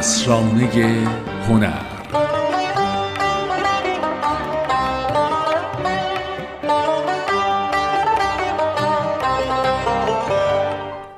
[0.00, 0.68] اسرانه
[1.48, 1.82] هنر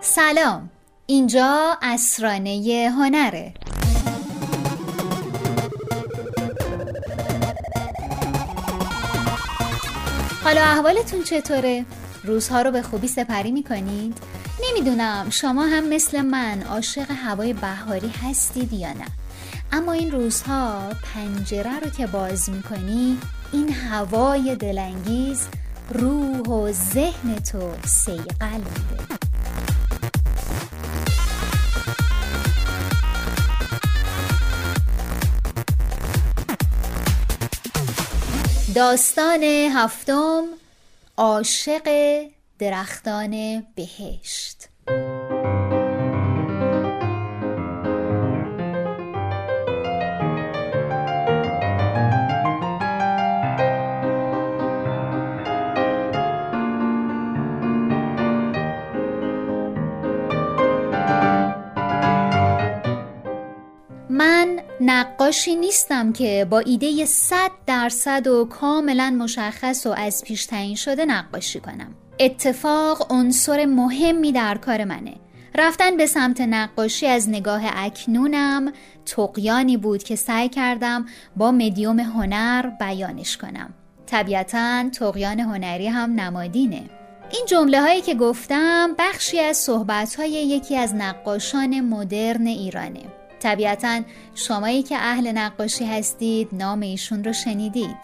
[0.00, 0.70] سلام
[1.06, 3.54] اینجا اسرانه هنره
[10.44, 11.84] حالا احوالتون چطوره؟
[12.24, 14.31] روزها رو به خوبی سپری می‌کنید؟
[14.70, 19.06] نمی‌دونم شما هم مثل من عاشق هوای بهاری هستید یا نه.
[19.72, 23.18] اما این روزها پنجره رو که باز می‌کنی
[23.52, 25.46] این هوای دلانگیز
[25.90, 29.02] روح و ذهن تو سیقل میده.
[38.74, 39.42] داستان
[39.74, 40.42] هفتم
[41.16, 41.88] عاشق
[42.62, 44.68] درختان بهشت.
[64.10, 70.76] من نقاشی نیستم که با ایده صد درصد و کاملا مشخص و از پیش تعیین
[70.76, 72.01] شده نقاشی کنم.
[72.18, 75.14] اتفاق عنصر مهمی در کار منه.
[75.54, 78.72] رفتن به سمت نقاشی از نگاه اکنونم
[79.06, 83.74] تقیانی بود که سعی کردم با مدیوم هنر بیانش کنم.
[84.06, 86.82] طبیعتا تقیان هنری هم نمادینه.
[87.32, 93.02] این جمله هایی که گفتم بخشی از صحبت های یکی از نقاشان مدرن ایرانه.
[93.40, 94.00] طبیعتا
[94.34, 97.96] شمایی که اهل نقاشی هستید نام ایشون رو شنیدید.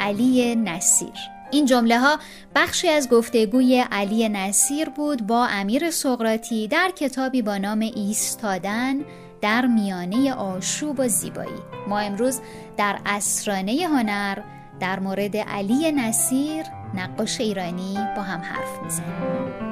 [0.00, 1.37] علی نصیر.
[1.50, 2.18] این جمله ها
[2.54, 9.04] بخشی از گفتگوی علی نصیر بود با امیر سقراطی در کتابی با نام ایستادن
[9.40, 11.60] در میانه آشوب و زیبایی.
[11.88, 12.40] ما امروز
[12.76, 14.38] در اسرانه هنر
[14.80, 16.64] در مورد علی نصیر
[16.94, 19.68] نقاش ایرانی با هم حرف می‌زنیم.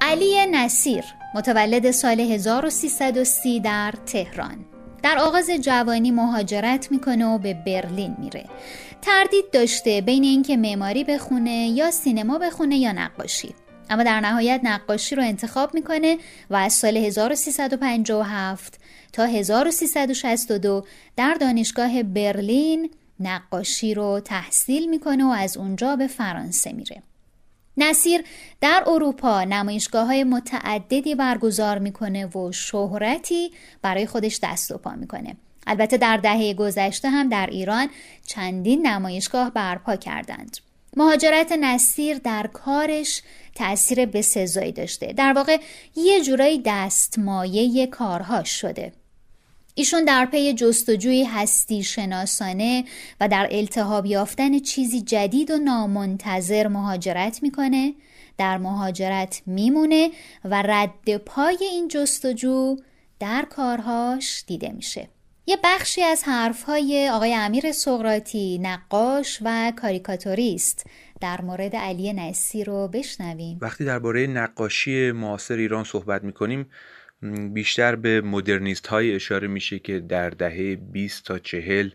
[0.00, 1.04] علی نصیر
[1.34, 4.73] متولد سال 1330 در تهران.
[5.04, 8.44] در آغاز جوانی مهاجرت می‌کنه و به برلین میره.
[9.02, 13.54] تردید داشته بین اینکه معماری بخونه یا سینما بخونه یا نقاشی.
[13.90, 16.18] اما در نهایت نقاشی رو انتخاب می‌کنه
[16.50, 18.80] و از سال 1357
[19.12, 20.84] تا 1362
[21.16, 27.02] در دانشگاه برلین نقاشی رو تحصیل می‌کنه و از اونجا به فرانسه میره.
[27.76, 28.24] نصیر
[28.60, 33.52] در اروپا نمایشگاه های متعددی برگزار می‌کنه و شهرتی
[33.82, 35.36] برای خودش دست و پا می‌کنه.
[35.66, 37.88] البته در دهه گذشته هم در ایران
[38.26, 40.56] چندین نمایشگاه برپا کردند.
[40.96, 43.22] مهاجرت نصیر در کارش
[43.54, 45.12] تأثیر بسزایی داشته.
[45.12, 45.60] در واقع
[45.96, 48.92] یه جورایی دستمایه کارهاش شده.
[49.76, 52.84] ایشون در پی جستجوی هستی شناسانه
[53.20, 57.94] و در التهاب یافتن چیزی جدید و نامنتظر مهاجرت می‌کنه.
[58.38, 60.10] در مهاجرت میمونه
[60.44, 62.76] و رد پای این جستجو
[63.20, 65.08] در کارهاش دیده میشه.
[65.46, 70.86] یه بخشی از حرفهای آقای امیر سقراطی نقاش و کاریکاتوریست
[71.20, 73.58] در مورد علی نصیر رو بشنویم.
[73.60, 76.70] وقتی درباره نقاشی معاصر ایران صحبت می‌کنیم
[77.32, 81.90] بیشتر به مدرنیست های اشاره میشه که در دهه 20 تا 40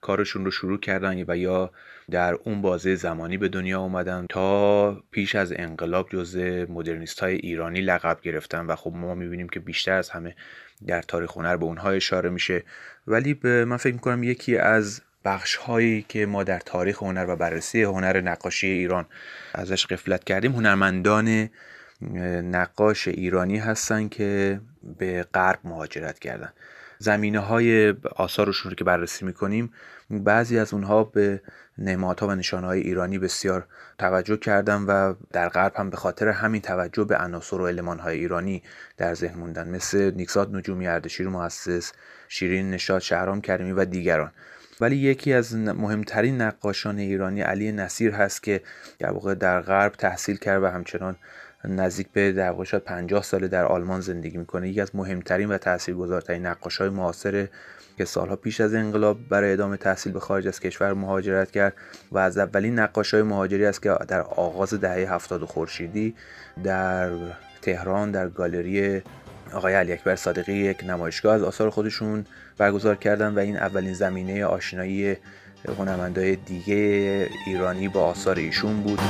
[0.00, 1.70] کارشون رو شروع کردن و یا
[2.10, 7.80] در اون بازه زمانی به دنیا اومدن تا پیش از انقلاب جزء مدرنیست های ایرانی
[7.80, 8.66] لقب گرفتن.
[8.66, 10.34] و خب ما می‌بینیم که بیشتر از همه
[10.86, 12.64] در تاریخ هنر به اونها اشاره میشه.
[13.06, 17.36] ولی به من فکر می‌کنم یکی از بخش هایی که ما در تاریخ هنر و
[17.36, 19.06] بررسی هنر نقاشی ایران
[19.54, 21.48] ازش قفلت کردیم هنرمندان
[22.42, 24.60] نقاش ایرانی هستن که
[24.98, 26.52] به غرب مهاجرت کردن.
[26.98, 29.72] زمینه های آثارشون رو که بررسی می‌کنیم
[30.10, 31.40] بعضی از اونها به
[31.78, 33.66] نمادها و نشانه های ایرانی بسیار
[33.98, 38.18] توجه کردن و در غرب هم به خاطر همین توجه به عناصر و علمان های
[38.18, 38.62] ایرانی
[38.96, 39.68] در ذهن موندن.
[39.68, 41.92] مثل نیکزاد نجومی اردشیر مؤسس
[42.28, 44.32] شیرین نشاد شهرام کریمی و دیگران.
[44.80, 48.60] ولی یکی از مهمترین نقاشان ایرانی علی نصیر هست که
[48.98, 51.16] در واقع در غرب تحصیل کرد و همچنان
[51.64, 54.68] نزدیک به در واقع 50 ساله در آلمان زندگی می‌کنه.
[54.68, 56.46] یکی از مهمترین و تاثیرگذارترین
[56.78, 57.48] های معاصر
[57.98, 61.74] که سالها پیش از انقلاب برای ادامه تحصیل به خارج از کشور مهاجرت کرد
[62.12, 62.78] و از اولین
[63.12, 66.14] های مهاجری است که در آغاز دهه 70 خورشیدی
[66.64, 67.10] در
[67.62, 69.02] تهران در گالری
[69.52, 72.26] آقای علی اکبر صادقی یک نمایشگاه از آثار خودشون
[72.58, 75.16] برگزار کردن و این اولین زمینه آشنایی
[75.78, 76.76] هنرمندای دیگه
[77.46, 79.00] ایرانی با آثار ایشون بود.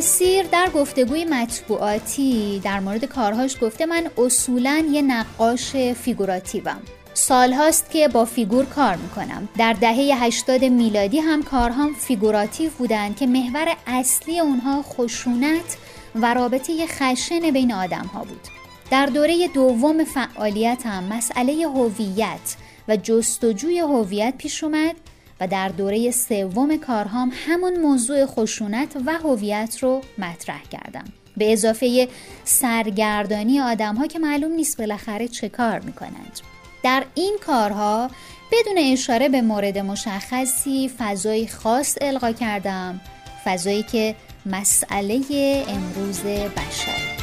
[0.00, 6.78] نصیر در گفتگوی مطبوعاتی در مورد کارهاش گفته من اصولا یه نقاش فیگوراتیوم.
[7.14, 9.48] سالهاست که با فیگور کار می‌کنم.
[9.58, 15.76] در دهه 80 میلادی هم کارهام فیگوراتیو بودند که محور اصلی اونها خشونت
[16.14, 18.48] و رابطه خشن بین آدم ها بود.
[18.90, 22.56] در دوره دوم فعالیتم مسئله هویت
[22.88, 24.96] و جستجوی هویت پیش اومد.
[25.40, 31.04] و در دوره سوم کارهام همون موضوع خشونت و هویت رو مطرح کردم.
[31.36, 32.08] به اضافه
[32.44, 36.40] سرگردانی آدم ها که معلوم نیست بالاخره چه کار می‌کنند.
[36.82, 38.10] در این کارها
[38.52, 43.00] بدون اشاره به مورد مشخصی فضای خاص القا کردم
[43.44, 44.14] فضایی که
[44.46, 45.22] مسئله
[45.68, 47.19] امروز بشر.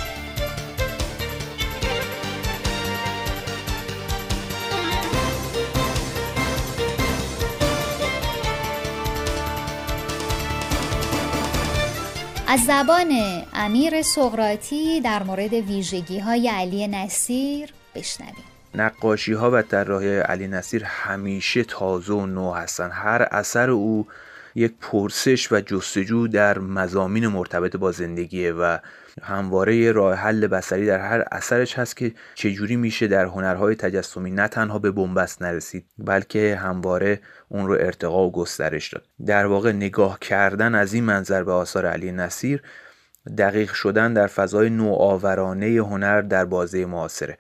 [12.49, 13.11] از زبان
[13.53, 18.44] امیر سقراطی در مورد ویژگی های علی نصیر بشنویم.
[18.75, 24.07] نقاشی ها و طراحی علی نصیر همیشه تازه و نو هستن هر اثر او
[24.57, 28.77] یک پرسش و جستجو در مزامین مرتبط با زندگیه و
[29.21, 34.48] همواره راه حل بسری در هر اثرش هست که چجوری میشه در هنرهای تجسمی نه
[34.48, 37.19] تنها به بنبست نرسید بلکه همواره
[37.50, 39.04] اون رو ارتقا و گسترش داد.
[39.25, 42.62] در واقع نگاه کردن از این منظر به آثار علی نصیر
[43.38, 47.38] دقیق شدن در فضای نوآورانه هنر در بازه معاصره.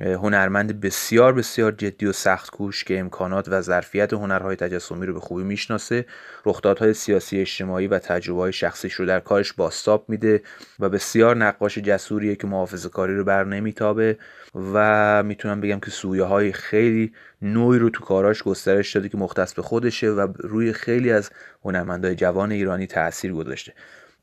[0.00, 5.20] هنرمند بسیار بسیار جدی و سخت کوش که امکانات و ظرفیت هنرهای تجسمی رو به
[5.20, 6.06] خوبی می‌شناسه.
[6.46, 10.42] رخدادهای سیاسی اجتماعی و تجربه های شخصیش رو در کارش باستاب میده
[10.80, 14.18] و بسیار نقاش جسوریه که محافظه کاری رو بر نمیتابه
[14.54, 17.12] و می‌تونم بگم که سویه های خیلی
[17.42, 21.30] نوعی رو تو کاراش گسترش داده که مختص به خودشه و روی خیلی از
[21.64, 23.72] هنرمندای جوان ایرانی تاثیر گذاشته.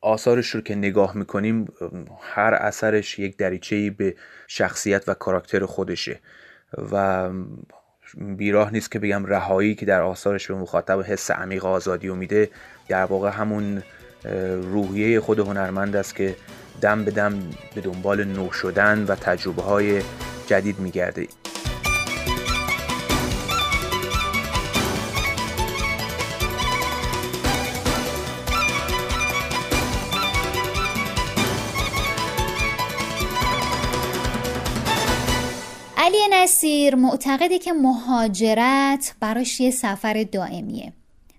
[0.02, 1.68] آثارش رو که نگاه می‌کنیم
[2.22, 4.16] هر اثرش یک دریچه‌ای به
[4.48, 6.20] شخصیت و کاراکتر خودشه.
[6.92, 7.30] و
[8.18, 12.50] بیراه نیست که بگم رهایی که در آثارش به مخاطب حس عمیق آزادی و میده
[12.88, 13.84] در واقع همون
[14.62, 16.36] روحیه خود هنرمند است که
[16.82, 17.40] دم به دم
[17.76, 20.02] به دنبال نو شدن و تجربه های
[20.48, 21.28] جدید میگرده.
[36.44, 40.94] نصیر معتقده که مهاجرت براش یه سفر دائمیه.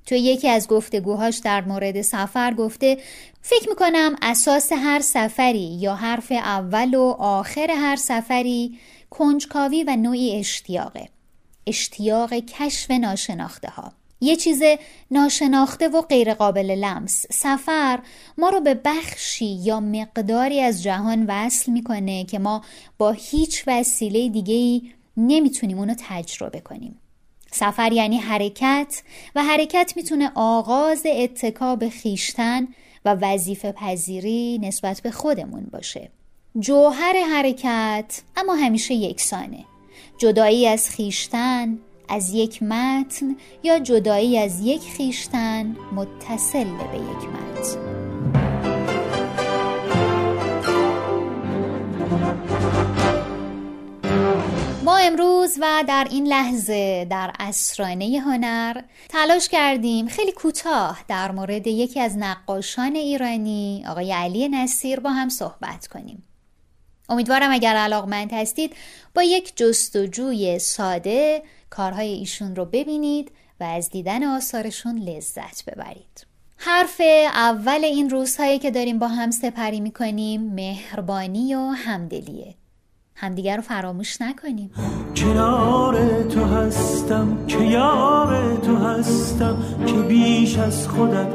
[0.06, 2.98] تو یکی از گفتگوهاش در مورد سفر گفته
[3.42, 8.78] فکر می‌کنم اساس هر سفری یا حرف اول و آخر هر سفری
[9.10, 11.08] کنجکاوی و نوعی اشتیاقه.
[11.66, 14.62] اشتیاق کشف ناشناخته ها یه چیز
[15.10, 17.26] ناشناخته و غیرقابل لمس.
[17.30, 17.98] سفر
[18.38, 22.62] ما رو به بخشی یا مقداری از جهان وصل می‌کنه که ما
[22.98, 26.98] با هیچ وسیله دیگه نمی‌تونیم اونو تجربه کنیم.
[27.50, 29.02] سفر یعنی حرکت
[29.34, 32.68] و حرکت می‌تونه آغاز اتکا خیشتن
[33.04, 36.10] و وظیفه پذیری نسبت به خودمون باشه.
[36.58, 39.64] جوهر حرکت اما همیشه یکسانه.
[40.18, 41.78] جدایی از خیشتن
[42.08, 47.92] از یک متن یا جدایی از یک خیشتن متصل به یک متن.
[54.84, 61.66] ما امروز و در این لحظه در اسرانه هنر تلاش کردیم خیلی کوتاه در مورد
[61.66, 66.31] یکی از نقاشان ایرانی آقای علی نصیر با هم صحبت کنیم.
[67.12, 68.76] امیدوارم اگر علاقمند هستید
[69.14, 76.26] با یک جستجوی ساده کارهای ایشون رو ببینید و از دیدن آثارشون لذت ببرید.
[76.56, 77.00] حرف
[77.34, 82.54] اول این روزهایی که داریم با هم سپری می‌کنیم مهربانی و همدلیه.
[83.14, 84.70] همدیگر رو فراموش نکنیم.
[85.16, 91.32] کنار تو هستم که یار تو هستم که بیش از خودت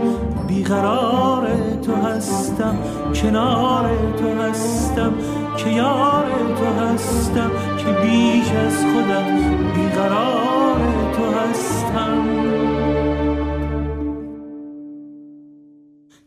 [0.48, 1.48] بیقرار
[1.82, 2.78] تو هستم.
[3.22, 5.14] کنار تو هستم
[5.58, 6.26] که یار
[6.58, 9.32] تو هستم که بیش از خودت
[9.76, 10.80] بیقرار
[11.14, 12.24] تو هستم.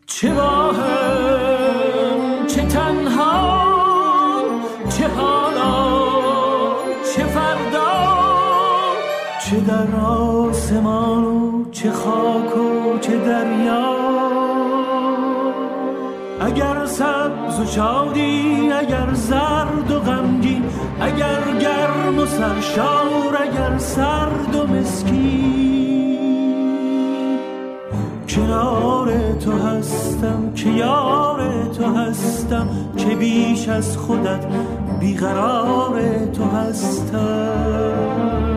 [0.07, 1.37] چه باهم
[2.47, 3.61] چه تنها
[4.89, 6.01] چه حالا
[7.15, 7.93] چه فردا
[9.45, 14.20] چه در آسمان و چه خاک و چه دریا.
[16.51, 20.65] اگر سبز و شادی اگر زرد و غمگین
[21.01, 26.19] اگر گرم و سرشار اگر سرد و مسکین
[28.29, 34.47] کنار تو هستم که یار تو هستم که بیش از خودت
[35.01, 36.01] بیقرار
[36.33, 38.50] تو هستم.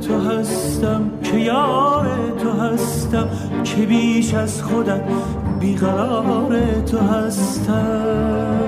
[0.00, 2.06] تو هستم که یار
[2.38, 3.28] تو هستم
[3.64, 5.00] که بیش از خودم
[5.60, 8.58] بیقرار تو هستم.